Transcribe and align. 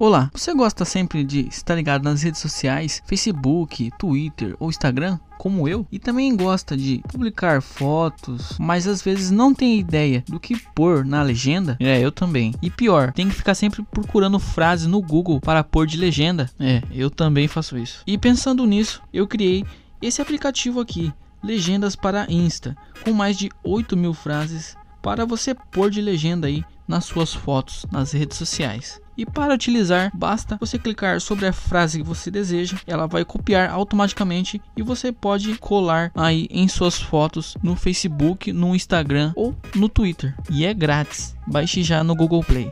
Olá, 0.00 0.30
você 0.32 0.54
gosta 0.54 0.84
sempre 0.84 1.24
de 1.24 1.48
estar 1.48 1.74
ligado 1.74 2.04
nas 2.04 2.22
redes 2.22 2.40
sociais, 2.40 3.02
Facebook, 3.04 3.90
Twitter 3.98 4.54
ou 4.60 4.68
Instagram? 4.68 5.18
Como 5.36 5.66
eu, 5.66 5.84
e 5.90 5.98
também 5.98 6.36
gosta 6.36 6.76
de 6.76 7.02
publicar 7.08 7.60
fotos, 7.60 8.56
mas 8.60 8.86
às 8.86 9.02
vezes 9.02 9.32
não 9.32 9.52
tem 9.52 9.76
ideia 9.76 10.22
do 10.28 10.38
que 10.38 10.56
pôr 10.72 11.04
na 11.04 11.20
legenda? 11.20 11.76
É, 11.80 12.00
eu 12.00 12.12
também. 12.12 12.54
E 12.62 12.70
pior, 12.70 13.12
tem 13.12 13.28
que 13.28 13.34
ficar 13.34 13.56
sempre 13.56 13.82
procurando 13.82 14.38
frases 14.38 14.86
no 14.86 15.02
Google 15.02 15.40
para 15.40 15.64
pôr 15.64 15.84
de 15.84 15.96
legenda? 15.96 16.48
É, 16.60 16.80
eu 16.92 17.10
também 17.10 17.48
faço 17.48 17.76
isso. 17.76 18.04
E 18.06 18.16
pensando 18.16 18.64
nisso, 18.64 19.02
eu 19.12 19.26
criei 19.26 19.64
esse 20.00 20.22
aplicativo 20.22 20.78
aqui, 20.78 21.12
Legendas 21.42 21.96
para 21.96 22.30
Insta, 22.30 22.76
com 23.04 23.12
mais 23.12 23.36
de 23.36 23.50
8 23.64 23.96
mil 23.96 24.14
frases 24.14 24.76
para 25.02 25.26
você 25.26 25.56
pôr 25.72 25.90
de 25.90 26.00
legenda 26.00 26.46
aí 26.46 26.64
nas 26.86 27.04
suas 27.04 27.34
fotos 27.34 27.84
nas 27.90 28.12
redes 28.12 28.38
sociais. 28.38 29.00
E 29.18 29.26
para 29.26 29.52
utilizar, 29.52 30.12
basta 30.14 30.56
você 30.60 30.78
clicar 30.78 31.20
sobre 31.20 31.44
a 31.44 31.52
frase 31.52 31.98
que 31.98 32.04
você 32.04 32.30
deseja, 32.30 32.76
ela 32.86 33.08
vai 33.08 33.24
copiar 33.24 33.68
automaticamente 33.68 34.62
e 34.76 34.82
você 34.82 35.10
pode 35.10 35.58
colar 35.58 36.12
aí 36.14 36.46
em 36.52 36.68
suas 36.68 37.00
fotos 37.02 37.56
no 37.60 37.74
Facebook, 37.74 38.52
no 38.52 38.76
Instagram 38.76 39.32
ou 39.34 39.56
no 39.74 39.88
Twitter. 39.88 40.36
E 40.48 40.64
é 40.64 40.72
grátis. 40.72 41.34
Baixe 41.44 41.82
já 41.82 42.04
no 42.04 42.14
Google 42.14 42.44
Play. 42.44 42.70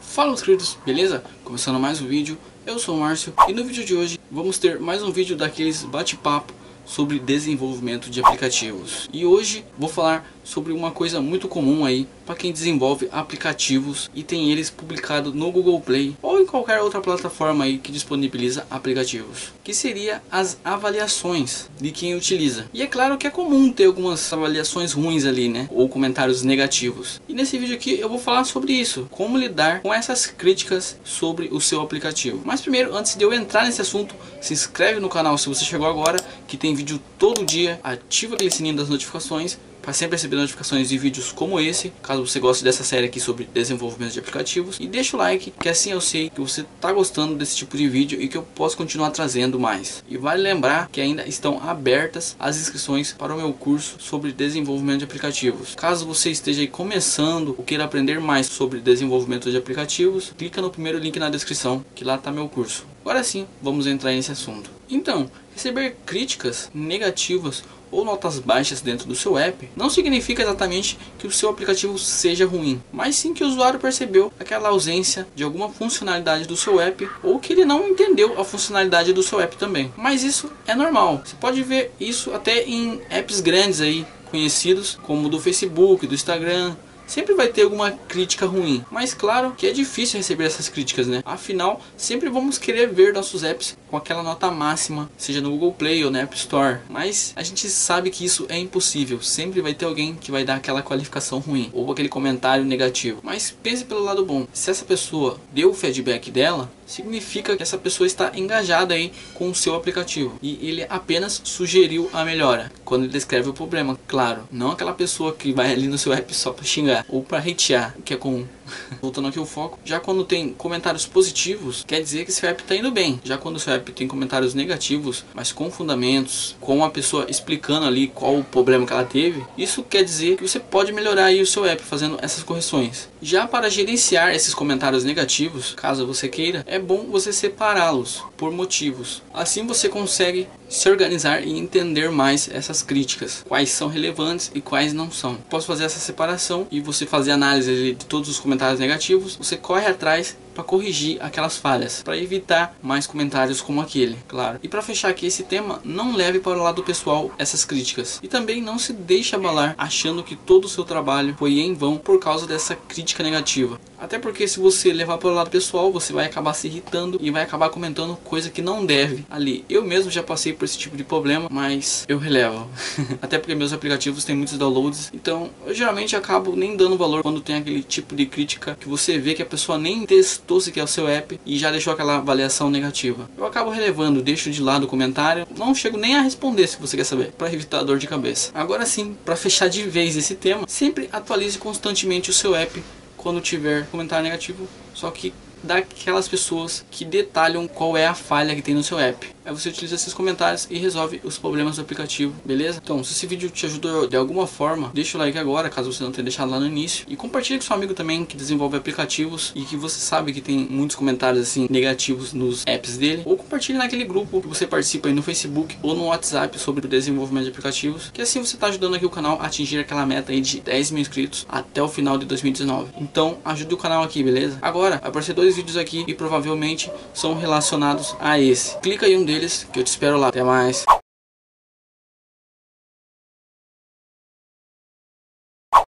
Fala 0.00 0.34
queridos, 0.34 0.76
beleza? 0.84 1.22
Começando 1.44 1.78
mais 1.78 2.00
um 2.00 2.08
vídeo, 2.08 2.36
eu 2.66 2.80
sou 2.80 2.96
o 2.96 3.00
Márcio 3.00 3.32
e 3.46 3.52
no 3.52 3.64
vídeo 3.64 3.84
de 3.84 3.94
hoje 3.94 4.18
vamos 4.32 4.58
ter 4.58 4.80
mais 4.80 5.00
um 5.00 5.12
vídeo 5.12 5.36
daqueles 5.36 5.84
bate-papo 5.84 6.52
sobre 6.84 7.18
desenvolvimento 7.18 8.10
de 8.10 8.20
aplicativos. 8.20 9.08
E 9.12 9.24
hoje 9.24 9.64
vou 9.78 9.88
falar 9.88 10.24
sobre 10.44 10.72
uma 10.72 10.90
coisa 10.90 11.20
muito 11.20 11.48
comum 11.48 11.84
aí 11.84 12.06
para 12.26 12.34
quem 12.34 12.52
desenvolve 12.52 13.08
aplicativos 13.10 14.10
e 14.14 14.22
tem 14.22 14.50
eles 14.50 14.70
publicados 14.70 15.34
no 15.34 15.50
Google 15.50 15.80
Play 15.80 16.16
ou 16.22 16.40
em 16.40 16.46
qualquer 16.46 16.80
outra 16.80 17.00
plataforma 17.00 17.64
aí 17.64 17.78
que 17.78 17.90
disponibiliza 17.90 18.66
aplicativos, 18.70 19.52
que 19.62 19.74
seria 19.74 20.22
as 20.30 20.58
avaliações 20.64 21.68
de 21.80 21.90
quem 21.90 22.14
utiliza. 22.14 22.66
E 22.72 22.82
é 22.82 22.86
claro 22.86 23.16
que 23.16 23.26
é 23.26 23.30
comum 23.30 23.72
ter 23.72 23.86
algumas 23.86 24.32
avaliações 24.32 24.92
ruins 24.92 25.24
ali, 25.24 25.48
né, 25.48 25.68
ou 25.70 25.88
comentários 25.88 26.42
negativos. 26.42 27.20
E 27.28 27.34
nesse 27.34 27.58
vídeo 27.58 27.74
aqui 27.74 27.98
eu 27.98 28.08
vou 28.08 28.18
falar 28.18 28.44
sobre 28.44 28.72
isso, 28.72 29.08
como 29.10 29.38
lidar 29.38 29.80
com 29.80 29.92
essas 29.92 30.26
críticas 30.26 30.96
sobre 31.04 31.48
o 31.50 31.60
seu 31.60 31.80
aplicativo. 31.80 32.40
Mas 32.44 32.60
primeiro, 32.60 32.94
antes 32.94 33.16
de 33.16 33.24
eu 33.24 33.32
entrar 33.32 33.64
nesse 33.64 33.80
assunto, 33.80 34.14
se 34.40 34.52
inscreve 34.52 35.00
no 35.00 35.08
canal 35.08 35.38
se 35.38 35.48
você 35.48 35.64
chegou 35.64 35.86
agora, 35.86 36.18
que 36.46 36.56
tem 36.56 36.74
vídeo 36.74 37.00
todo 37.18 37.44
dia, 37.44 37.80
ativa 37.82 38.34
aquele 38.34 38.50
sininho 38.50 38.76
das 38.76 38.88
notificações 38.88 39.58
para 39.84 39.92
sempre 39.92 40.16
receber 40.16 40.36
notificações 40.36 40.88
de 40.88 40.96
vídeos 40.96 41.30
como 41.30 41.60
esse, 41.60 41.92
caso 42.02 42.26
você 42.26 42.40
goste 42.40 42.64
dessa 42.64 42.82
série 42.82 43.06
aqui 43.06 43.20
sobre 43.20 43.46
desenvolvimento 43.52 44.14
de 44.14 44.18
aplicativos. 44.18 44.78
E 44.80 44.86
deixa 44.86 45.14
o 45.14 45.20
like, 45.20 45.52
que 45.60 45.68
assim 45.68 45.92
eu 45.92 46.00
sei 46.00 46.30
que 46.30 46.40
você 46.40 46.62
está 46.62 46.90
gostando 46.90 47.34
desse 47.34 47.54
tipo 47.54 47.76
de 47.76 47.86
vídeo 47.86 48.20
e 48.20 48.26
que 48.26 48.36
eu 48.36 48.42
posso 48.42 48.78
continuar 48.78 49.10
trazendo 49.10 49.60
mais. 49.60 50.02
E 50.08 50.16
vale 50.16 50.42
lembrar 50.42 50.88
que 50.90 51.02
ainda 51.02 51.28
estão 51.28 51.60
abertas 51.62 52.34
as 52.40 52.56
inscrições 52.56 53.12
para 53.12 53.34
o 53.34 53.36
meu 53.36 53.52
curso 53.52 53.96
sobre 53.98 54.32
desenvolvimento 54.32 55.00
de 55.00 55.04
aplicativos. 55.04 55.74
Caso 55.74 56.06
você 56.06 56.30
esteja 56.30 56.66
começando 56.66 57.54
ou 57.58 57.62
queira 57.62 57.84
aprender 57.84 58.18
mais 58.18 58.46
sobre 58.46 58.80
desenvolvimento 58.80 59.50
de 59.50 59.56
aplicativos, 59.58 60.32
clica 60.38 60.62
no 60.62 60.70
primeiro 60.70 60.98
link 60.98 61.18
na 61.18 61.28
descrição, 61.28 61.84
que 61.94 62.04
lá 62.04 62.14
está 62.14 62.32
meu 62.32 62.48
curso. 62.48 62.86
Agora 63.02 63.22
sim, 63.22 63.46
vamos 63.60 63.86
entrar 63.86 64.12
nesse 64.12 64.32
assunto. 64.32 64.70
Então, 64.88 65.30
receber 65.54 65.96
críticas 66.06 66.70
negativas 66.74 67.62
ou 67.94 68.04
notas 68.04 68.38
baixas 68.38 68.80
dentro 68.80 69.06
do 69.06 69.14
seu 69.14 69.38
app 69.38 69.68
não 69.76 69.88
significa 69.88 70.42
exatamente 70.42 70.98
que 71.18 71.26
o 71.26 71.30
seu 71.30 71.48
aplicativo 71.48 71.98
seja 71.98 72.46
ruim, 72.46 72.82
mas 72.92 73.16
sim 73.16 73.32
que 73.32 73.44
o 73.44 73.46
usuário 73.46 73.78
percebeu 73.78 74.32
aquela 74.38 74.68
ausência 74.70 75.26
de 75.34 75.44
alguma 75.44 75.68
funcionalidade 75.68 76.46
do 76.46 76.56
seu 76.56 76.80
app 76.80 77.08
ou 77.22 77.38
que 77.38 77.52
ele 77.52 77.64
não 77.64 77.88
entendeu 77.88 78.40
a 78.40 78.44
funcionalidade 78.44 79.12
do 79.12 79.22
seu 79.22 79.40
app 79.40 79.56
também. 79.56 79.92
Mas 79.96 80.22
isso 80.22 80.50
é 80.66 80.74
normal. 80.74 81.22
Você 81.24 81.36
pode 81.36 81.62
ver 81.62 81.92
isso 82.00 82.32
até 82.32 82.64
em 82.64 83.00
apps 83.10 83.40
grandes 83.40 83.80
aí 83.80 84.06
conhecidos 84.30 84.98
como 85.02 85.28
do 85.28 85.38
Facebook, 85.38 86.08
do 86.08 86.14
Instagram, 86.14 86.74
sempre 87.06 87.34
vai 87.34 87.48
ter 87.48 87.62
alguma 87.62 87.90
crítica 87.90 88.46
ruim. 88.46 88.84
Mas 88.90 89.14
claro 89.14 89.54
que 89.56 89.66
é 89.66 89.72
difícil 89.72 90.18
receber 90.18 90.44
essas 90.44 90.68
críticas, 90.68 91.06
né? 91.06 91.22
Afinal, 91.24 91.80
sempre 91.96 92.28
vamos 92.28 92.58
querer 92.58 92.88
ver 92.88 93.12
nossos 93.12 93.42
apps 93.42 93.76
com 93.90 93.96
aquela 93.96 94.22
nota 94.22 94.50
máxima, 94.50 95.10
seja 95.16 95.40
no 95.40 95.50
Google 95.50 95.72
Play 95.72 96.04
ou 96.04 96.10
na 96.10 96.20
App 96.20 96.36
Store. 96.36 96.78
Mas 96.88 97.32
a 97.36 97.42
gente 97.42 97.68
sabe 97.68 98.10
que 98.10 98.24
isso 98.24 98.46
é 98.48 98.58
impossível. 98.58 99.20
Sempre 99.22 99.60
vai 99.60 99.74
ter 99.74 99.84
alguém 99.84 100.14
que 100.14 100.30
vai 100.30 100.44
dar 100.44 100.56
aquela 100.56 100.82
qualificação 100.82 101.38
ruim 101.38 101.70
ou 101.72 101.90
aquele 101.90 102.08
comentário 102.08 102.64
negativo. 102.64 103.20
Mas 103.22 103.54
pense 103.62 103.84
pelo 103.84 104.02
lado 104.02 104.24
bom. 104.24 104.46
Se 104.52 104.70
essa 104.70 104.84
pessoa 104.84 105.38
deu 105.52 105.70
o 105.70 105.74
feedback 105.74 106.30
dela, 106.30 106.70
significa 106.86 107.56
que 107.56 107.62
essa 107.62 107.78
pessoa 107.78 108.06
está 108.06 108.32
engajada 108.34 108.94
aí 108.94 109.12
com 109.34 109.50
o 109.50 109.54
seu 109.54 109.74
aplicativo 109.74 110.38
e 110.42 110.58
ele 110.66 110.86
apenas 110.88 111.40
sugeriu 111.44 112.08
a 112.12 112.24
melhora 112.24 112.70
quando 112.84 113.04
ele 113.04 113.12
descreve 113.12 113.48
o 113.48 113.54
problema, 113.54 113.98
claro, 114.06 114.46
não 114.50 114.70
aquela 114.70 114.92
pessoa 114.92 115.32
que 115.32 115.52
vai 115.52 115.72
ali 115.72 115.86
no 115.86 115.98
seu 115.98 116.12
app 116.12 116.34
só 116.34 116.52
para 116.52 116.64
xingar 116.64 117.04
ou 117.08 117.22
para 117.22 117.38
hatear, 117.38 117.96
que 118.04 118.14
é 118.14 118.16
comum. 118.16 118.46
Voltando 119.00 119.28
aqui 119.28 119.38
o 119.38 119.46
foco, 119.46 119.78
já 119.84 120.00
quando 120.00 120.24
tem 120.24 120.52
comentários 120.52 121.06
positivos, 121.06 121.84
quer 121.86 122.00
dizer 122.00 122.24
que 122.24 122.32
seu 122.32 122.48
app 122.48 122.62
está 122.62 122.74
indo 122.74 122.90
bem. 122.90 123.20
Já 123.24 123.36
quando 123.36 123.58
seu 123.58 123.72
app 123.72 123.92
tem 123.92 124.08
comentários 124.08 124.54
negativos, 124.54 125.24
mas 125.34 125.52
com 125.52 125.70
fundamentos, 125.70 126.56
com 126.60 126.84
a 126.84 126.90
pessoa 126.90 127.26
explicando 127.28 127.86
ali 127.86 128.08
qual 128.08 128.38
o 128.38 128.44
problema 128.44 128.86
que 128.86 128.92
ela 128.92 129.04
teve, 129.04 129.44
isso 129.56 129.82
quer 129.82 130.02
dizer 130.02 130.36
que 130.36 130.46
você 130.46 130.58
pode 130.58 130.92
melhorar 130.92 131.26
aí 131.26 131.40
o 131.40 131.46
seu 131.46 131.64
app 131.64 131.82
fazendo 131.82 132.18
essas 132.22 132.42
correções. 132.42 133.08
Já 133.20 133.46
para 133.46 133.70
gerenciar 133.70 134.34
esses 134.34 134.54
comentários 134.54 135.04
negativos, 135.04 135.74
caso 135.74 136.06
você 136.06 136.28
queira, 136.28 136.64
é 136.74 136.78
bom 136.78 137.06
você 137.08 137.32
separá-los 137.32 138.24
por 138.36 138.50
motivos. 138.50 139.22
Assim 139.32 139.64
você 139.64 139.88
consegue 139.88 140.48
se 140.68 140.90
organizar 140.90 141.46
e 141.46 141.56
entender 141.56 142.10
mais 142.10 142.50
essas 142.52 142.82
críticas, 142.82 143.44
quais 143.46 143.70
são 143.70 143.86
relevantes 143.86 144.50
e 144.52 144.60
quais 144.60 144.92
não 144.92 145.08
são. 145.08 145.36
Posso 145.48 145.68
fazer 145.68 145.84
essa 145.84 146.00
separação 146.00 146.66
e 146.72 146.80
você 146.80 147.06
fazer 147.06 147.30
análise 147.30 147.94
de 147.94 148.06
todos 148.06 148.28
os 148.28 148.40
comentários 148.40 148.80
negativos, 148.80 149.36
você 149.36 149.56
corre 149.56 149.86
atrás 149.86 150.36
para 150.54 150.64
corrigir 150.64 151.18
aquelas 151.20 151.56
falhas, 151.56 152.02
para 152.02 152.16
evitar 152.16 152.76
mais 152.82 153.06
comentários 153.06 153.60
como 153.60 153.80
aquele, 153.80 154.16
claro. 154.28 154.58
E 154.62 154.68
para 154.68 154.82
fechar 154.82 155.08
aqui 155.08 155.26
esse 155.26 155.42
tema, 155.42 155.80
não 155.84 156.14
leve 156.14 156.38
para 156.38 156.58
o 156.58 156.62
lado 156.62 156.82
pessoal 156.82 157.32
essas 157.38 157.64
críticas 157.64 158.20
e 158.22 158.28
também 158.28 158.62
não 158.62 158.78
se 158.78 158.92
deixe 158.92 159.34
abalar 159.34 159.74
achando 159.76 160.22
que 160.22 160.36
todo 160.36 160.66
o 160.66 160.68
seu 160.68 160.84
trabalho 160.84 161.34
foi 161.38 161.58
em 161.58 161.74
vão 161.74 161.96
por 161.96 162.18
causa 162.18 162.46
dessa 162.46 162.74
crítica 162.74 163.22
negativa. 163.22 163.78
Até 163.98 164.18
porque 164.18 164.46
se 164.46 164.60
você 164.60 164.92
levar 164.92 165.18
para 165.18 165.30
o 165.30 165.34
lado 165.34 165.50
pessoal, 165.50 165.90
você 165.90 166.12
vai 166.12 166.26
acabar 166.26 166.52
se 166.52 166.66
irritando 166.66 167.18
e 167.22 167.30
vai 167.30 167.42
acabar 167.42 167.70
comentando 167.70 168.16
coisa 168.16 168.50
que 168.50 168.60
não 168.60 168.84
deve 168.84 169.24
ali. 169.30 169.64
Eu 169.68 169.82
mesmo 169.82 170.10
já 170.10 170.22
passei 170.22 170.52
por 170.52 170.66
esse 170.66 170.76
tipo 170.76 170.96
de 170.96 171.02
problema, 171.02 171.48
mas 171.50 172.04
eu 172.06 172.18
relevo. 172.18 172.68
Até 173.22 173.38
porque 173.38 173.54
meus 173.54 173.72
aplicativos 173.72 174.24
têm 174.24 174.36
muitos 174.36 174.58
downloads, 174.58 175.10
então 175.14 175.50
eu 175.66 175.74
geralmente 175.74 176.14
acabo 176.14 176.54
nem 176.54 176.76
dando 176.76 176.98
valor 176.98 177.22
quando 177.22 177.40
tem 177.40 177.56
aquele 177.56 177.82
tipo 177.82 178.14
de 178.14 178.26
crítica 178.26 178.76
que 178.78 178.88
você 178.88 179.18
vê 179.18 179.34
que 179.34 179.42
a 179.42 179.46
pessoa 179.46 179.78
nem 179.78 180.04
testou 180.04 180.43
testou 180.44 180.60
se 180.60 180.70
quer 180.70 180.84
o 180.84 180.86
seu 180.86 181.08
app 181.08 181.40
e 181.44 181.58
já 181.58 181.70
deixou 181.70 181.92
aquela 181.92 182.16
avaliação 182.16 182.70
negativa. 182.70 183.28
Eu 183.36 183.46
acabo 183.46 183.70
relevando, 183.70 184.22
deixo 184.22 184.50
de 184.50 184.62
lado 184.62 184.84
o 184.84 184.86
comentário, 184.86 185.46
não 185.56 185.74
chego 185.74 185.96
nem 185.96 186.14
a 186.16 186.20
responder 186.20 186.66
se 186.66 186.76
você 186.76 186.96
quer 186.96 187.04
saber, 187.04 187.32
para 187.32 187.52
evitar 187.52 187.82
dor 187.82 187.98
de 187.98 188.06
cabeça. 188.06 188.50
Agora 188.54 188.84
sim, 188.84 189.16
para 189.24 189.36
fechar 189.36 189.68
de 189.68 189.82
vez 189.84 190.16
esse 190.16 190.34
tema, 190.34 190.66
sempre 190.68 191.08
atualize 191.10 191.58
constantemente 191.58 192.30
o 192.30 192.32
seu 192.32 192.54
app 192.54 192.82
quando 193.16 193.40
tiver 193.40 193.86
comentário 193.86 194.24
negativo, 194.24 194.68
só 194.92 195.10
que 195.10 195.32
daquelas 195.62 196.28
pessoas 196.28 196.84
que 196.90 197.06
detalham 197.06 197.66
qual 197.66 197.96
é 197.96 198.06
a 198.06 198.14
falha 198.14 198.54
que 198.54 198.60
tem 198.60 198.74
no 198.74 198.82
seu 198.82 198.98
app. 198.98 199.26
Aí 199.44 199.52
você 199.52 199.68
utiliza 199.68 199.94
esses 199.94 200.14
comentários 200.14 200.66
e 200.70 200.78
resolve 200.78 201.20
os 201.22 201.36
problemas 201.38 201.76
do 201.76 201.82
aplicativo, 201.82 202.34
beleza? 202.44 202.80
Então, 202.82 203.04
se 203.04 203.12
esse 203.12 203.26
vídeo 203.26 203.50
te 203.50 203.66
ajudou 203.66 204.06
de 204.06 204.16
alguma 204.16 204.46
forma, 204.46 204.90
deixa 204.94 205.18
o 205.18 205.20
like 205.20 205.38
agora, 205.38 205.68
caso 205.68 205.92
você 205.92 206.02
não 206.02 206.10
tenha 206.10 206.24
deixado 206.24 206.50
lá 206.50 206.58
no 206.58 206.66
início. 206.66 207.04
E 207.08 207.16
compartilhe 207.16 207.58
com 207.58 207.64
seu 207.64 207.76
amigo 207.76 207.92
também 207.92 208.24
que 208.24 208.36
desenvolve 208.36 208.76
aplicativos 208.76 209.52
e 209.54 209.62
que 209.62 209.76
você 209.76 210.00
sabe 210.00 210.32
que 210.32 210.40
tem 210.40 210.66
muitos 210.70 210.96
comentários 210.96 211.42
assim 211.42 211.66
negativos 211.68 212.32
nos 212.32 212.64
apps 212.66 212.96
dele. 212.96 213.22
Ou 213.24 213.36
compartilhe 213.36 213.76
naquele 213.76 214.04
grupo 214.04 214.40
que 214.40 214.48
você 214.48 214.66
participa 214.66 215.08
aí 215.08 215.14
no 215.14 215.22
Facebook 215.22 215.76
ou 215.82 215.94
no 215.94 216.06
WhatsApp 216.06 216.58
sobre 216.58 216.86
o 216.86 216.88
desenvolvimento 216.88 217.44
de 217.44 217.50
aplicativos. 217.50 218.10
Que 218.12 218.22
assim 218.22 218.42
você 218.42 218.56
está 218.56 218.68
ajudando 218.68 218.94
aqui 218.94 219.04
o 219.04 219.10
canal 219.10 219.38
a 219.40 219.46
atingir 219.46 219.78
aquela 219.78 220.06
meta 220.06 220.32
aí 220.32 220.40
de 220.40 220.60
10 220.60 220.90
mil 220.92 221.02
inscritos 221.02 221.46
até 221.48 221.82
o 221.82 221.88
final 221.88 222.16
de 222.16 222.24
2019. 222.24 222.92
Então, 222.98 223.38
ajude 223.44 223.74
o 223.74 223.76
canal 223.76 224.02
aqui, 224.02 224.22
beleza? 224.22 224.58
Agora, 224.62 224.96
aparecer 224.96 225.34
dois 225.34 225.56
vídeos 225.56 225.76
aqui 225.76 226.04
e 226.06 226.14
provavelmente 226.14 226.90
são 227.12 227.34
relacionados 227.34 228.16
a 228.18 228.40
esse. 228.40 228.78
Clica 228.78 229.06
aí 229.06 229.16
um 229.16 229.24
deles 229.34 229.66
que 229.72 229.80
eu 229.80 229.84
te 229.84 229.88
espero 229.88 230.16
lá. 230.16 230.28
Até 230.28 230.42
mais. 230.42 230.84